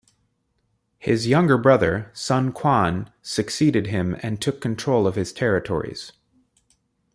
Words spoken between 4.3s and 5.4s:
took control of his